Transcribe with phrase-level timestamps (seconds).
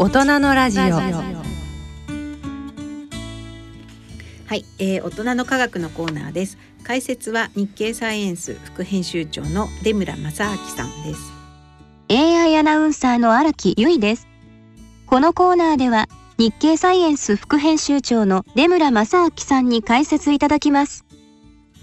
[0.00, 0.82] 大人のラジオ。
[0.82, 0.94] は
[4.54, 6.56] い、えー、大人の科学のコーナーです。
[6.84, 11.32] 解説は日経サイエンス副編集長の出村正明さんです。
[12.10, 14.28] AI アナウンサーの荒木由衣です。
[15.08, 16.06] このコーナーでは
[16.38, 21.04] 日経サイエンス副編集長の出村正明さんに解説いただきます。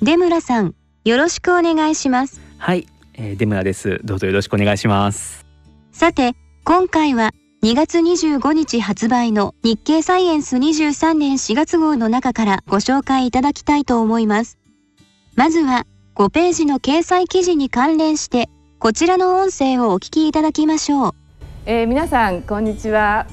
[0.02, 0.74] 出村さん
[1.04, 2.40] よろしくお願いします。
[2.60, 4.00] はい、えー、出村です。
[4.06, 5.46] どうぞよろしくお願いします。
[5.92, 7.34] さて今回は
[7.66, 14.60] 2月25日発売の日経サイエンス23年4月号の中からご紹介いただきたいと思います。
[15.34, 21.12] まずは5ページの掲載記事に関連してこちらの音声をお聞きいただきましょう。
[21.66, 23.26] えー、皆さんこんにちは。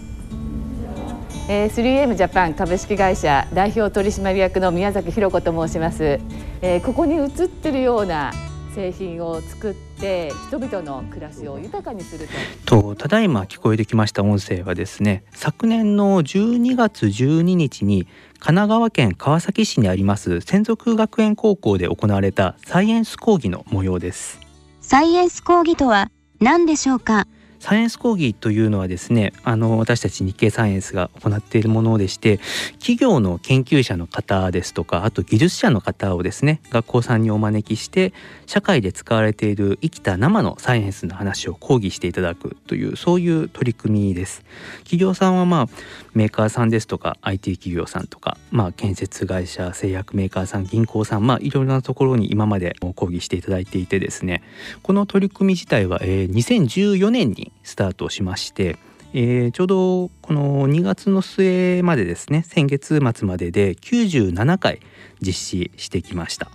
[1.51, 6.21] えー、3M ジャパン株式会社代表取締役の宮崎弘子と申します。
[6.63, 8.33] えー、ここに映ってるような
[8.75, 12.27] 製品を作って人々の暮らしを豊かにする
[12.65, 12.83] と。
[12.83, 18.05] とただいま聞こえてきました音声はですね昨年の12月12日に
[18.39, 24.41] 神奈川県川崎市にあります専属学園高校で行われたサイエンス講義の模様です。
[24.81, 27.27] サイエンス講義とは何でしょうか？
[27.63, 32.41] サイエンス講義というのはですねあの私たち日経サイエンスが行っているものでして
[32.81, 38.13] 企業の研究者の方ですとかあと技術者の方をですね学校さんにお招きして
[38.47, 44.45] 社会で使われている生きた生のサイエンスの話を講義していただくというそういう取り組みです。
[44.79, 45.69] 企業さんはまあ
[46.15, 54.43] メーカーさんですとか IT 企業さんとかまあ建設会社製薬メーカーさん銀行さんまあいろいろなところに今まで講義していただいていてですね
[54.83, 58.79] この取り組み自体は、えー、2014年にスタートしまして、
[59.15, 64.81] えー、ちょうどこの2月の末までですね先月末までで97回
[65.21, 66.51] 実施してきました。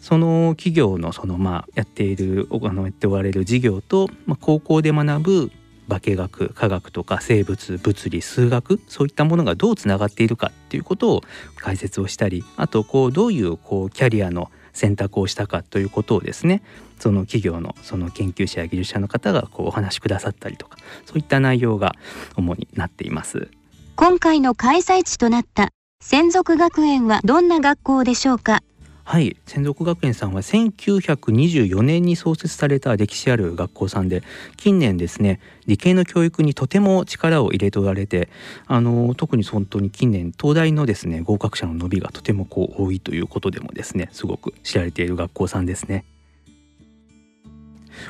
[0.00, 5.52] その企業のそのまあやっているあのやっておられる事業と、まあ、高校で学ぶ
[5.88, 11.22] 化学科学とか生物物理数学そういったものがどうつながっているかっていうことを
[11.56, 16.62] 解説をしたりあとこうどういうこうキャリアの選択をしたかということをですね
[16.98, 21.94] その企業のその研究者や技術者の方がこうお話しくださったりとかそういった内容が
[22.36, 23.48] 主になっています。
[23.96, 25.68] 今回の開催地となった
[26.00, 28.62] 専属学園はどんな学校でしょうか？
[29.04, 34.22] はい専属学園さんは1924年に創設された歴史ある学校さんで
[34.56, 38.28] 近年ですね理系の教育にとても力を入れておられて
[38.66, 46.04] あの特に本当に近年東大のですね合格者の伸びがとてもこう多いということでもですねすごく知られている学校さんですね。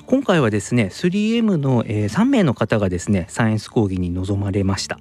[0.07, 4.99] 今回はですね 3M の、3名の方がですねサイエンス講義に臨まれました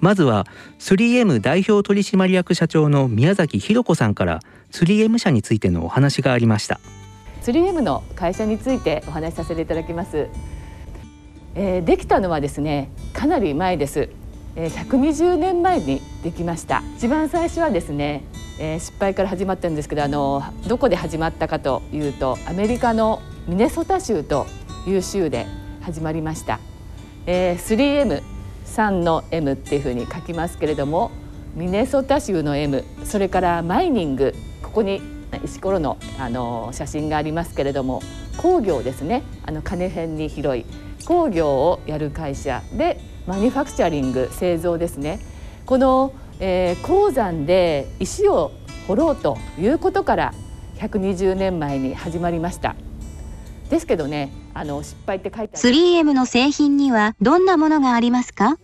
[0.00, 0.46] まずは
[0.78, 4.40] 3M 代表取締役社長の宮崎弘子さんから
[4.72, 6.80] 3M 社についてのお話がありました。
[7.42, 10.28] 3M の会社についてお話しさせていただきます、
[11.54, 14.08] えー、できたのはですねかなり前です。
[14.56, 16.82] 120年前にできました。
[16.96, 18.24] 一番最初はですね、
[18.58, 24.46] えー、失敗から始まったんですけどあのどこで始まったかというとアメリカのミネソタ州と
[24.86, 25.46] いう州で
[25.82, 26.60] 始まりました、
[27.26, 28.39] えー、3M
[28.70, 31.10] 3の M っていうふうに書きますけれども
[31.54, 35.02] ミネソタ州の M それからマイニングここに
[35.44, 38.02] 石ころのあの写真がありますけれども
[38.36, 39.22] 工業ですね。
[39.44, 40.64] あの金辺に広い
[41.04, 45.20] 工業をやる会社でマニファクチャリング製造ですね。
[45.66, 48.52] この、えー、鉱山で石を
[48.88, 50.34] 掘ろうということから
[50.78, 52.76] 120年前に始まりました。
[53.68, 55.74] ですけどねあの失敗って書いてある。
[55.74, 58.58] 3M の製品にはどんなものがありますか？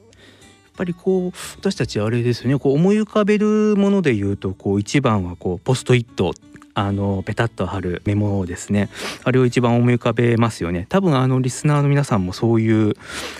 [0.77, 2.59] ぱりこう私たちあれですね。
[2.59, 6.35] こう思い浮かべるもので言うとこう一番はこうポストイット
[6.79, 8.91] あのペタッと貼るメモをですね。
[9.25, 10.85] あれを一番思い浮かべますよね。
[10.91, 12.93] 多分あのリスナーの皆さんもそういう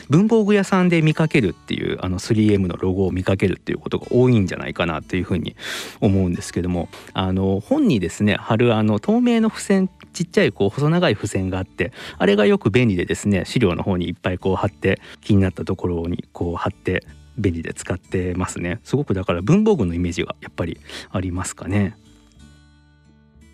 [0.09, 5.55] 文房具屋さんで見かけるっていうあの 3M のロゴを見かけるっていうことが多いんじゃないかなというふうに
[6.01, 6.89] 思うんですけども。
[7.13, 17.05] あの本にですね貼るあの透明の付箋ちっちゃいこう細長い付箋があってあれがよく便利でですね資料の方にいっぱいこう貼って気になったところにこう貼って
[17.37, 18.81] 便利で使ってますね。
[18.83, 20.81] すごくだから文房具のイメージがやっぱり
[21.11, 21.97] ありますかね。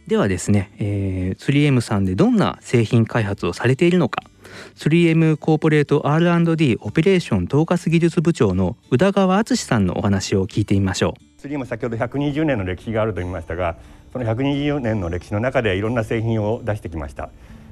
[0.07, 4.23] ではですね、えー、3M さんでどんな製品開発をされているのか。
[4.75, 11.33] 3M コーポレート R&D オペレーション統括技術部長の宇田川敦さんのお話を聞いてみましょう。
[11.49, 13.77] 3M 先ほど120年の歴史があると言いましたが
[14.13, 17.31] その120年の歴史の中でいろんな製品を出してきました、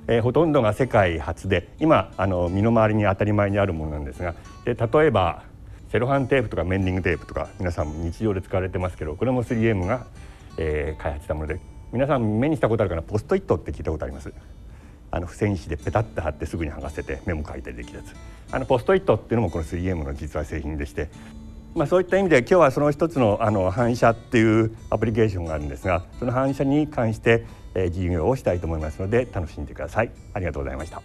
[0.08, 4.34] えー、ほとんどが世界初で今あの身の回りに当たり前にあるものなんですが
[4.64, 5.44] で例えば
[5.92, 10.06] セロハンテープとかメンディングテープとか皆さん日常で使われてますけどこれも 3M が、
[10.56, 11.60] えー、開発したもので
[11.92, 13.02] 皆さん目にしたことあるかな？
[13.02, 14.32] ポストイットって聞いたことあります？
[15.10, 18.14] あの付箋紙でペタッと貼ってすぐに剥がせてメモ書いたりできるやつ。
[18.52, 21.08] あのポストイットっていうのもこの 3M の実は製品でして、
[21.74, 27.44] まあ、そういった意味で今日はその一つのあの反射っていうアプリケーションがあるんですがその反射に関して、
[27.74, 30.12] えー、授業をしたいと思いますので楽しんでください。
[30.32, 31.02] ありがとうございました。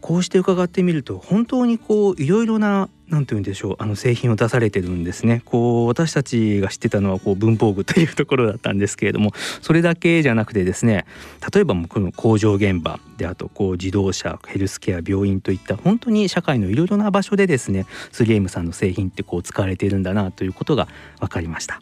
[0.00, 9.32] こうして伺ってみると本当にこういろいろな何て言うんでしょうあの製品を出されてるんですねこう私たちが知ってたのはこう文房具というところだったんですけれども
[9.62, 11.06] それだけじゃなくてですね
[11.52, 20.88] 例えばこの工場現場であとこう自動車ヘルスケア病院といった本当に社会のいろいろな場所でですね 3M さんの製品ってこう使われているんだなということが
[21.20, 21.80] 分かりました。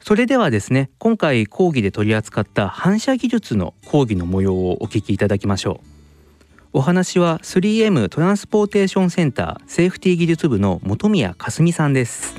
[0.00, 5.93] それではですね今回講義で取り扱った反射技術の講義の模様をお聞きいただきましょう。
[6.76, 12.34] お話は 3M トランスポーテーションセンターセーフティ技術部の本宮かすみさんです。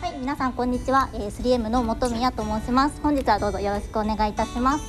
[0.00, 3.00] はい皆さんこんにちは、えー、3M の本宮と申します。
[3.00, 4.84] 本日はどうぞよろしくお願いいたします。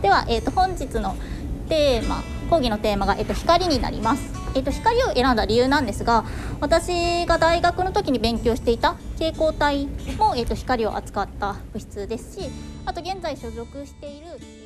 [0.00, 1.14] ではえっ、ー、と本日の
[1.68, 4.22] テーマ講義のテーマがえっ、ー、と光になります。
[4.54, 6.24] えっと、光を選んだ理由なんですが
[6.60, 9.86] 私が大学の時に勉強していた蛍光体
[10.18, 12.50] も、えっと、光を扱った物質ですし
[12.84, 14.61] あと現在所属している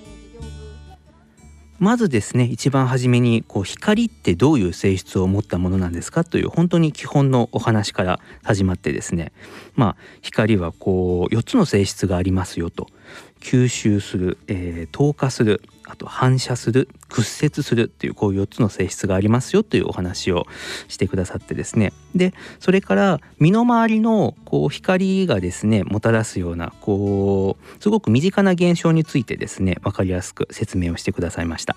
[1.78, 9.32] まずですね一番初めにこう光ってどういう性質を持ったものなんですかという本当に基本のお話から始まってですね。
[9.74, 12.88] まあ光はこう4つの性質がありますよと。
[13.46, 20.48] 吸収する、えー、透過するあと反射する屈折するっていうこう4つの性質がありますよというお話を
[20.88, 21.92] してくださってですね。
[22.16, 31.76] でそれから身の回りのこう光がですねもたらすようなこうすごく身近な現象についてですね分かりやすく説明をしてくださいました。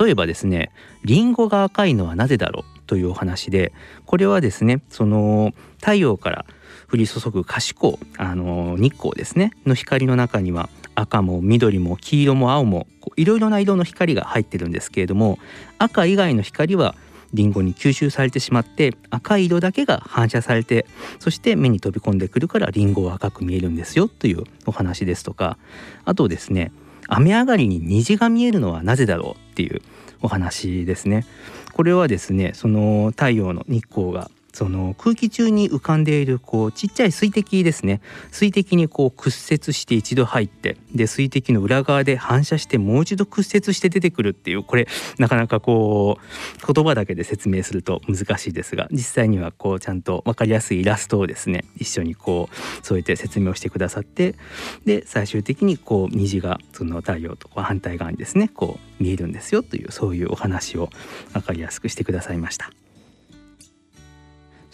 [0.00, 0.70] 例えばですね
[1.02, 3.72] リンゴが赤いのはなぜだろうというお話で
[4.06, 6.46] これはですねその太陽から
[6.90, 12.86] 降り注ぐ可視光あの日光ですねの光の中には赤も緑も黄色も青も
[13.16, 15.38] いろいろな色の光が入ってるんですけれども
[15.78, 16.94] 赤以外の光は
[17.32, 20.86] リンゴに吸収されてしまって赤い色だけが反射されて
[21.18, 25.58] そして目に飛び込んでくるからリンゴは赤く見えるんですよというお話ですとか
[26.04, 26.72] あとですね
[27.08, 29.82] 雨上がりに虹が見えるのはなぜだろうっていう
[30.22, 31.26] お話ですね。
[31.74, 44.86] これはですねその太陽の日光がその空気中に浮かんでいるこうちっちゃい水滴ですね水滴にこう屈折して一度入ってで水滴の裏側で反射してもう一度屈折して出てくるっていうこれ
[45.18, 54.36] なかなかこう言葉だけで説明すると難しいですが実際にはこうちゃんと分かりやすいイラストをですね一緒にこうそうやって説明をしてくださって
[54.84, 60.90] で最終的にこう虹がその太陽と反対側にですねこう見えるんですよというそういうお話を
[61.32, 62.70] 分かりやすくしてくださいました。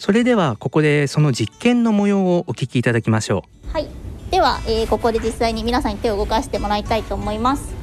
[0.01, 3.71] それではここでその実験の模様をお聞きいただきましょう。
[3.71, 3.87] はい。
[4.31, 7.75] では、えー、ここで実際に皆さんに手を動かしてもらいたいと思います。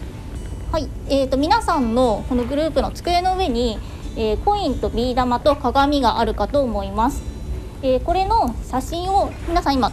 [0.72, 3.78] はい、えーと、皆さんのこのグループの机の上に、
[4.16, 7.22] えー、コインとビー玉と鏡があるかと思います、
[7.84, 9.92] えー、これの写真を皆さん今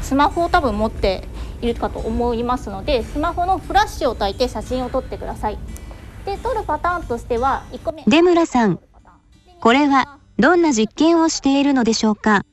[0.00, 1.28] スマホを多分持って
[1.60, 5.58] いるかと思いますのでスマホのフラッシュを焚いて写真を撮ってください。
[6.24, 8.02] で撮るパターンとしては1個目。
[8.06, 8.80] 出村さん
[9.60, 12.44] これはどんな実験をしているのでしょうか？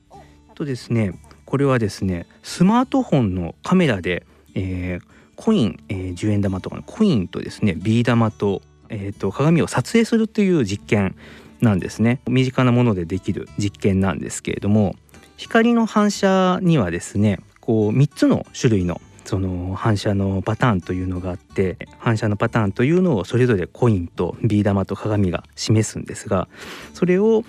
[0.56, 4.26] とですねこれはですねスマートフォンのカメラで、
[4.56, 11.16] えー、コイン、えー、10円玉とかのコインとですねビー玉と,、えーと、鏡を撮影するという実験
[11.60, 12.20] なんですね。
[12.28, 14.96] 身近なものでできる実験なんですけれども
[15.36, 26.48] 光の反射にはですねこう3つの種類のその反射のパターンというのがあって反射のパターンというのをそれぞれコインとビー玉と鏡が示すんですが
[26.94, 27.44] それを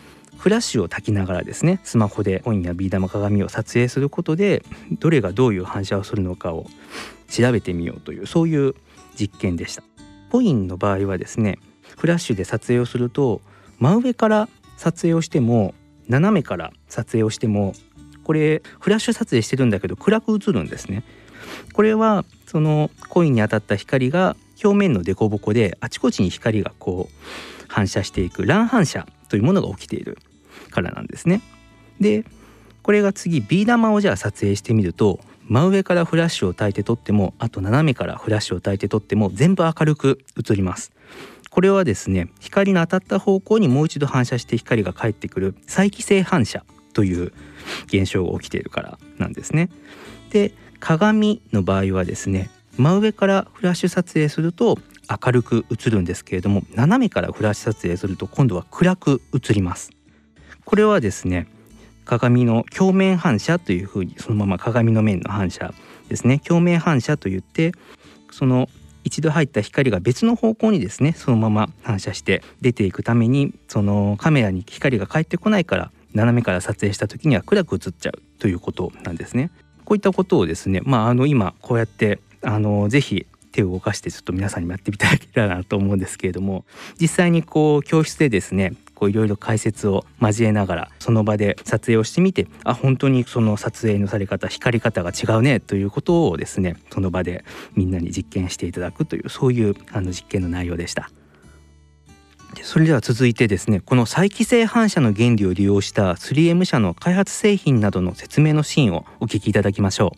[0.44, 4.62] フラッシュを焚きながらですねスマホでコインやビー玉鏡を撮影することで
[4.98, 6.66] どれがどういう反射をするのかを
[7.30, 8.74] 調べてみようというそういう
[9.18, 9.82] 実験でした。
[10.30, 11.58] コインの場合はですね
[11.96, 13.40] フラッシュで撮影をすると
[13.78, 15.72] 真上から撮影をしても
[16.08, 17.72] 斜めから撮影をしても
[18.22, 21.04] これフラッシュ撮影してるんだけど暗く映るんですね。
[21.72, 30.18] これはそのコインに当たった光が表面の凸凹であちこちに光がこう反射していく乱反射というものが起きている。
[30.74, 31.40] からなんですね。
[32.00, 32.24] で
[32.82, 40.92] これが次ビー玉をじゃあ撮影してみると真上からフラッシュを焚いて撮ってもあと斜めからフラッシュを焚いて撮っても全部明るく映ります。
[41.50, 47.32] これはですね光の当たった方向にもう一度反射して光が返ってくる再帰性反射という
[47.86, 49.70] 現象が起きているからなんですね。
[50.30, 54.78] で鏡の場合はですね真上からフラッシュ撮影すると
[55.08, 59.92] 明るく映るんですけれども斜めからフラッシュ撮影すると今度は暗く映ります
[60.64, 61.46] これはですね
[62.04, 65.72] 鏡の鏡面反射というふうにそのまま鏡の面の反射
[66.08, 67.72] ですね鏡面反射といって
[68.30, 68.68] その
[69.04, 79.50] 一度入った光が別の方向にですねそのまま反射して出ていくためにそのカメラに光が返ってこないから斜めから撮影した時には暗く映っちゃうということなんですね。
[79.84, 86.64] こういったことをですね、まあ、あの今こうやってあのぜひ手を動かしてちょっと皆さんにもやってみたらなと思うんですけれども
[87.00, 101.10] 実際にこう教室でですねこういろいろ解説を交えながらその場で撮影をしてみてあ本当にその撮影のされ方光り方が違うねということをですねその場でみんなに実験していただくというそういうあの実験の内容でした。
[102.62, 110.14] それでは続いてですねこの再帰性反射の原理を利用した 3M 社の開発製品などの説明のシーンをお聞きいただきましょ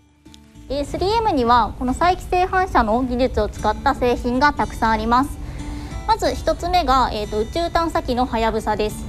[0.69, 5.46] う 3M にはこの再帰性反射の技術を使った製品がたくさんあります
[6.07, 9.05] まず1つ目が、えーと、宇宙探査機のはやぶさです。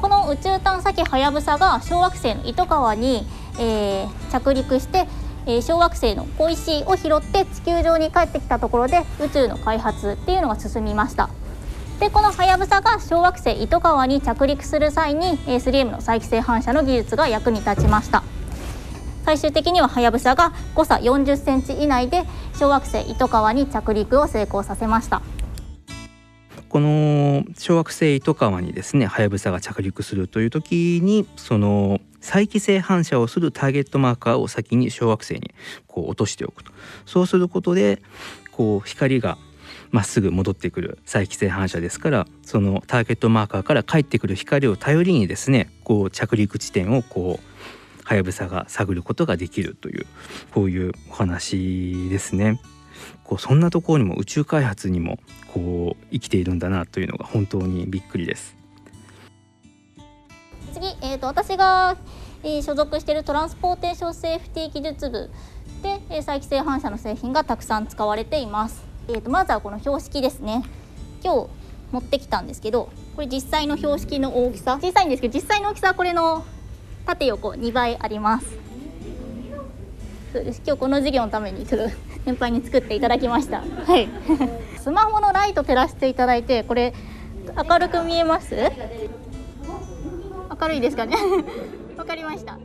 [0.00, 3.26] この宇宙探査機はやぶさが小惑星の糸川に、
[3.58, 5.08] えー、着陸して
[5.48, 11.30] え小惑星の小石を拾って地球上に帰ってきたところで宇宙の開発っていうのが進みました。
[12.00, 18.22] でこのはやぶさが小惑星糸川に着陸する際に 3M の再帰性反射の技術が役に立ちました。
[19.24, 25.22] 最終的にははやぶさが誤差40センチ以内で小惑星糸川に着陸を成功させました。
[26.68, 35.54] この小惑星糸川にですねはやぶさが着陸するという時にその再帰性反射をするターゲットマーカーを先に小惑星に
[35.86, 36.72] こう落としておくと
[37.06, 38.02] そうすることで
[38.52, 39.38] こう光が
[39.90, 50.06] まっすぐ戻ってくる再帰性反射ですからそのターゲットマーカーから返ってくる光を頼りにですねこう着陸地点をこうはやぶさが探ることができるという
[50.52, 52.58] こういうお話ですね。
[53.28, 55.18] こうそんなところにも宇宙開発にも
[55.52, 58.56] こう生きているんだなというのが本当にびっくりです。
[60.72, 61.96] 次、えーと、私が、
[62.42, 65.30] えー、所属しているトランスポーテーションセーフティ技術部
[65.82, 68.82] で、えー、再帰性反射の製品がたくさん使われています。
[69.08, 70.62] えーと、まずはこの標識ですね
[71.22, 71.48] 今日
[71.92, 76.44] 持ってきたんですけどこれ実際の標識の大きさ小さいんですけど実際の大きさはこれの
[77.06, 78.46] 縦横2倍あります
[80.32, 81.96] そうです今日この授業のためにちょっと
[82.28, 83.62] 先輩に作っていただきました。
[83.62, 84.06] はい。
[84.78, 86.92] スマホのライト照らしていただいてこれ
[87.66, 88.54] 明るく見えます？
[90.60, 91.16] 明るいですかね？
[91.96, 92.58] わかりました。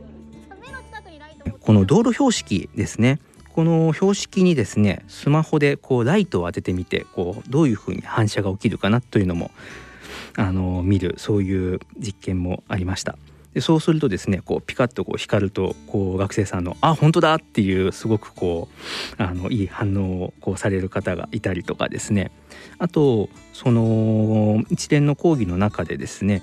[1.60, 3.20] この道路標識ですね。
[3.54, 9.50] この標識にですねスマホでこうライトを当ててみてこうどういうふうに反射が起きるかなというのも
[10.36, 13.16] あの見るそういう実験もありました。
[13.54, 18.68] でそうするとですねこうピカッとこう光るとこう学生さんの「あ本当だ!」っていうすごくこ
[19.18, 22.32] うあのいい反応をこうされる方がいたりとかですね
[22.78, 26.42] あとその一連の講義の中でですね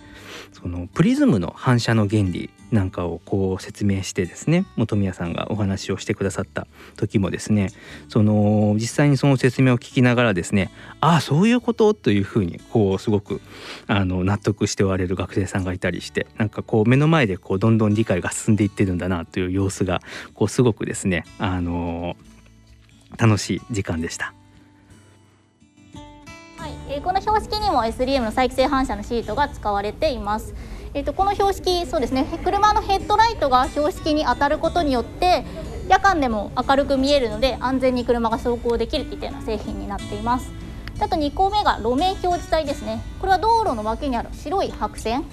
[0.54, 7.70] そのプリズムの反射の原理なんかをこう説明してですね本宮さんがお話をしてくださった時もですね
[8.08, 13.42] その実際にその説明を聞きながらですねああそういうことというふうにこうすごく
[13.88, 20.02] あの納得しておられる学生さんがいたりしてなんかこう目の前でこうどんどん理解が進んでいってるんだなという様子が
[20.34, 22.16] こうすごくですねあの
[23.18, 24.34] 楽しい時間でした。
[26.92, 30.54] えー、この標識にも SLM の再帰性反射のシートが使われています。
[30.94, 35.46] えーと、この標識そうですね車のヘッドライトが標識に当たることによって
[35.88, 40.52] 夜間でも明るく見えるので安全に車が走行できるといったような製品になっています。
[41.00, 43.02] あと2個目が路面表示帯ですね。
[43.22, 45.24] これは道路の脇にある白い白線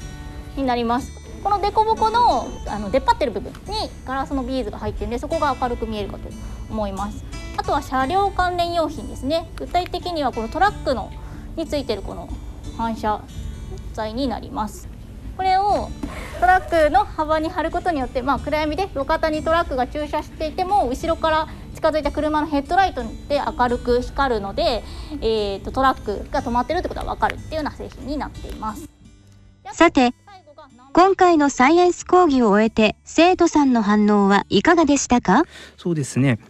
[0.57, 1.11] になります。
[1.43, 6.29] この凸凹のあの出っ張ってる部分にガラスのビーズが入っているのでそこが明るく見えるかと
[6.71, 7.25] 思います。
[7.57, 9.51] あとは車両関連用品ですね。
[9.57, 11.11] 具体的にはこのトラックの
[11.57, 12.29] についてるこの
[12.77, 13.21] 反射
[13.95, 14.89] 材になります。
[15.37, 15.91] これを
[16.41, 24.83] トラックの幅に貼ることによって、まあ、暗闇で路肩にトラックが駐車していても後ろから近づいた車のヘッドライトで明るく光るので、
[25.21, 28.89] えーと、トラックが止まってるってことが分かるっていうような製品になっています。
[29.73, 30.13] さて
[30.93, 35.45] 今回のサイエンス講義を終えて生徒さんの反応はいかがでしたか？
[35.77, 36.41] そうですね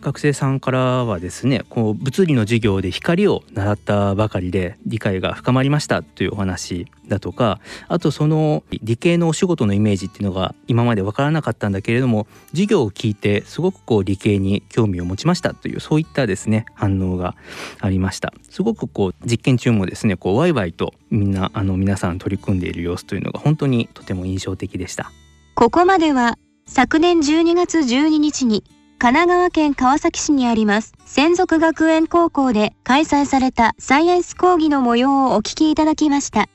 [0.00, 17.36] 学生さんからはですねこう物理の授業で光を習ったばかりで理解が深まりましたというお話だとかあとその理系のお仕事のイメージっていうのが今まで分からなかったんだけれども授業を聞いてすごくこう理系に興味を持ちましたというそういったですね反応が
[17.80, 18.32] ありました。
[18.50, 25.12] すごくこう実験中もですねこうワイワイとみんなあの皆さん取り組んでいる様子というのが本当にとても印象的でした。
[25.54, 28.64] ここまでは昨年12月12日に
[28.98, 36.48] 神奈川県川崎市にあります専属学園高校で開催されたサイエンス講義の模様をお聞きいただきました。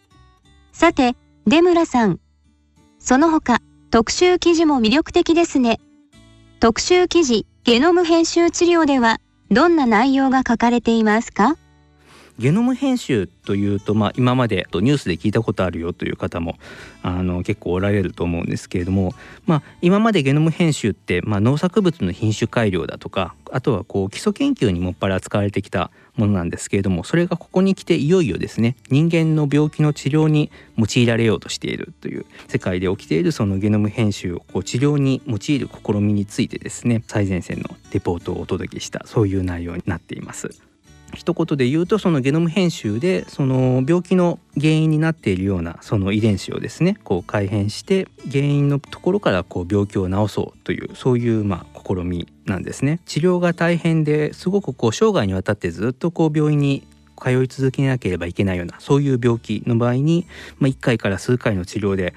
[0.71, 2.19] さて、出村さん。
[2.98, 3.60] その他、
[3.91, 5.79] 特集記事も魅力的ですね。
[6.60, 9.19] 特集記事、ゲノム編集治療では、
[9.51, 11.57] どんな内容が書かれていますか？
[12.39, 16.57] ゲノム編集というと、まあ、今までニュースで聞いたことあるよという方も
[17.03, 19.13] あの結構おられると思うんですけれども、
[19.45, 40.70] まあ、今までゲノム編集って、まあ、農作物の品種改良だとかあとはこう基礎研究にもっぱら使われてきたものなんですけれどもそれがここに来ていよいよですね人間の病気の治療に用いられようとしているという世界で起きているそのゲノム編集をこう治療に用いる試みについてですね最前線のレポートをお届けしたそういう内容になっています。
[41.13, 52.99] 一言で言うとそのゲノム編集でその病気の原因になっているようなその遺伝子をですねこう改変して原因のところからこう病気を治そうというそういうまあ試みなんですね。
[53.05, 56.87] 治療が大変ですごくこう生涯にわたってずっとこう病院に
[57.21, 60.25] 通い続けなければいけないようなそういう病気の場合に、
[60.57, 62.15] まあ、1回から数回の治療で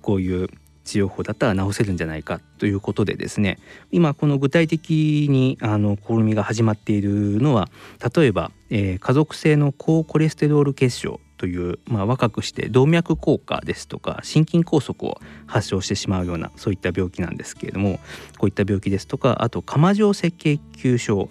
[0.00, 0.48] こういう
[0.84, 3.58] 治療法だったら治せるんじゃないかということでですね
[3.90, 7.68] 今この具体的にあの試みが始まっているのは
[8.14, 17.98] 例えば、えー、家族性の高コレステロール血症という、まあ、若くして動脈硬化ですとか心筋梗塞を発症してしまうようなそういった病気なんですけれども
[18.38, 21.28] こういった病気ですとかあと釜状赤血球症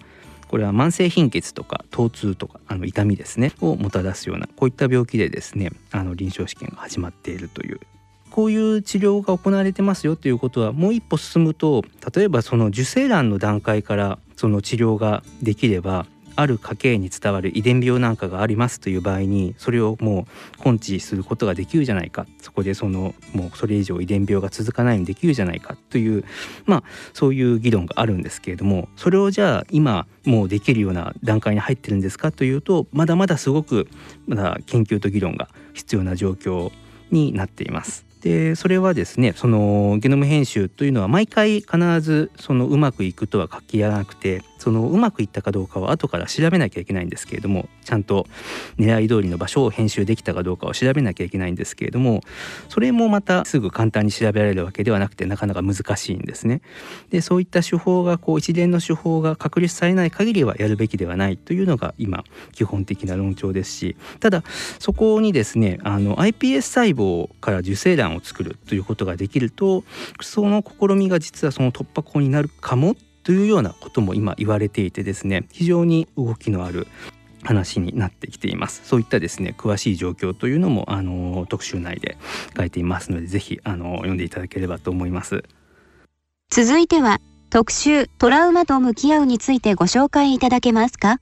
[0.48, 7.80] これは慢性貧血とか疼痛とかあの痛みですねをもたらすようなこういった病気でですねあの臨床試験が始まっているという
[8.34, 20.26] こういう治療が行われてますよということはもう一歩進むと例えばその受精卵の段階からその治療ができればある家系に伝わる遺伝病なんかがありますという場合にそれをも
[20.66, 26.24] う根治することができるじゃないかそこでそのもうそれ以上遺伝病が続かないようにできるじゃないかという
[26.66, 33.86] まあそういう議論があるんですけれどもそれをじゃあ今もうできるような段階に入ってるんですかというとまだまだすごく
[34.26, 36.72] まだ研究と議論が必要な状況
[37.12, 38.13] になっています。
[38.24, 48.26] でそれはですねそのゲノム編集というのは毎回必ずそのうまくいくとは書きやらなくてそのうまくいったかどうかは後から調べなきゃいけないんですけれどもちゃんと
[48.78, 52.22] 狙い通りの場所を編集できたかどうかを調べなきゃいけないんですけれども
[52.70, 56.62] それもまたすぐ簡単に調べられるわけではなくてなかなか難しいんですね。
[57.10, 64.42] でそういった手法がこう一連の手法が確立されない限りはやるべきではないというのが今基本的な論調ですしただ
[64.78, 69.84] そこにですねあの iPS 細胞から受精卵を作るということができると
[70.20, 76.86] その試みが実はその突破口になるかもというようなことも今言われていてですね非常に動きのある
[77.42, 78.82] 話になってきています。
[78.84, 82.16] そういったですね詳しい状況というのもあの特集内で
[82.56, 85.44] 書いていますのでぜひあの読んでいただければと思います。
[86.50, 87.18] 続いては
[87.50, 91.18] 特集トラウマと向き合うについてご紹介いただけますか？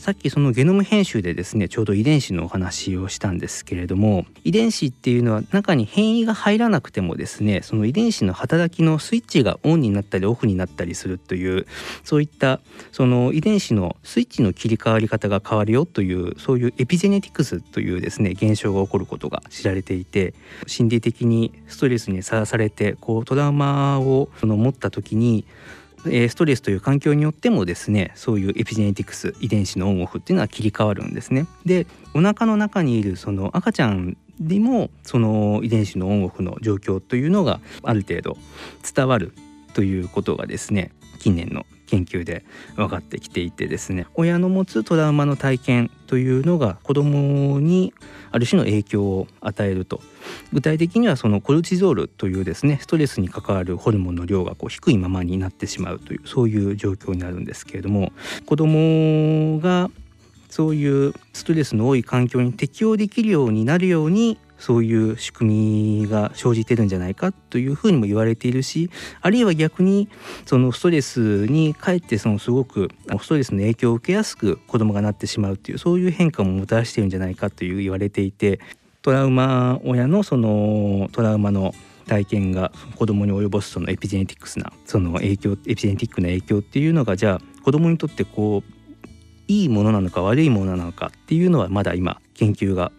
[0.00, 11.66] さっきそのゲノム編集でですねちょうど遺伝子のお話をしたんですけれども遺伝子っていうのは中に変異が入らなくてもですねその遺伝子の働きのスイッチがオンになったりオフになったりするという
[12.02, 12.60] そういった
[12.92, 20.32] その遺伝子のスイッチの切り替わり方が変わるよというそういうエピジェネティクスというですね現象が起こることが知られていて
[20.66, 25.44] 心理的にストレスにさらされてこうトラウマを持った時に
[26.06, 31.46] えストレスという環境によってもですねそういうエピジェネティクス遺伝子のオンオフっていうのは切り替わるんですね。
[31.64, 38.38] でお腹の中にいるその赤ちゃんにもその遺伝子のオンオフの状況というのがある程度
[38.94, 39.34] 伝わる
[39.74, 42.44] ということがですね近年の研究で
[42.76, 47.92] 分かってきていてですね親の持つトラウマの体験というのが子どもに
[48.30, 50.00] ある種の影響を与えると。
[50.52, 58.12] 具体的にはそのコルチゾールというですねストレスに関わるホルモンの量がこう低いままになってしまうというそういう状況になるんですけれども
[58.46, 59.90] 子どもが
[60.50, 70.08] そういうストレスの多い環境に適応できるようになるようにそういう仕組みが生じてるんじゃないかというふうにも言われているしあるいは逆に
[70.46, 72.88] そのストレスにかえってそのすごく
[73.20, 78.60] ストレスの影響を受けやすく子供がなってしまうというそういう変化ももたらしてるんじゃないかという言われていて
[79.02, 81.72] トラウマ親のそのトラウマの
[82.06, 88.80] 体験が子供に及ぼすそのエピジェネティクスなその影響エピジェネティックな影響っていうのがじゃあ子供にとってこう
[89.46, 92.90] いいものなのか悪いものなのかっていうのはまだ今研究が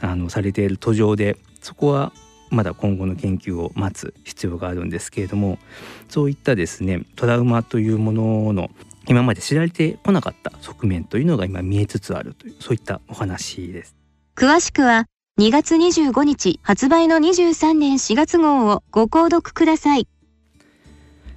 [0.00, 2.12] あのされている途上でそこは
[2.50, 5.58] まだ今後の研究を待つ必要があるんですけれども
[6.08, 8.70] そういったですねトラウマというものの
[9.08, 13.94] 今まで知られてこなかった側面というのが今見えつつあるというそういったお話です。
[14.36, 15.06] 詳しくは
[15.40, 20.06] 2月25日発売の23年4月号をご購読ください。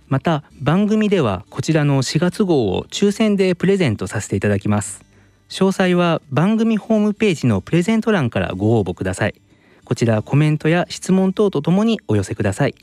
[0.08, 5.05] また番組ではこちらの4月号を抽選でプレゼントさせていただきます
[5.50, 9.36] 詳細は番組ホームページのプレゼント欄からご応募ください。
[9.84, 12.76] こちらコメントや質問等とともにお寄せください。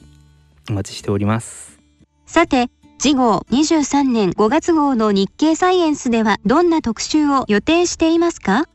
[0.71, 1.81] お待ちしております。
[2.27, 8.69] さて次号23年5月号の日経サイエンスではどんな特集を予定していますか？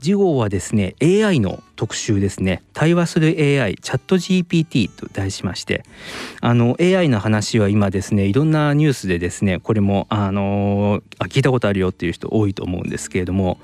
[0.00, 2.62] 次号はですね AI の特集ですね。
[2.72, 5.84] 対話する AI チャット GPT と題しまして。
[6.40, 13.58] あの AI の話は今ですねいろんなニュースでですねこれもあのあ聞いたことあるよっていう人多いと思うんですけれども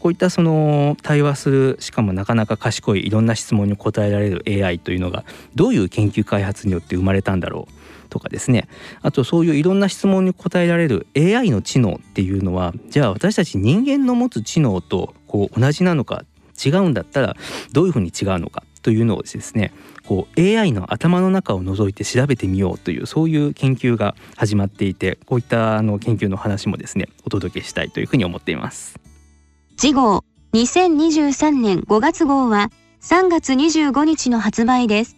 [0.00, 8.68] こういったその対話するしかもなかなか賢いいろんな質問に答えられる AI というのがどういう研究開発によって生まれたんだろうとかですね。
[9.02, 16.24] あとそういういろんな質問に答えられる AI の知能っていうのはじゃあ私たち人間の持つ知能とこう同じなのか
[16.64, 17.36] 違うんだったら
[17.72, 19.72] どういうふうに違うのかというのをですね
[20.06, 28.98] こう AI の頭の中を覗いて調べてみようというそういう研究が始まっていてこういったあの研究の話もですねお届けしたいというふうに思っています。
[29.76, 32.70] 次号2023年5月号は
[33.02, 35.15] 3月25日の発売です。